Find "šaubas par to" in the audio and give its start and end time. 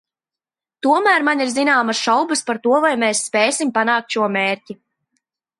2.07-2.73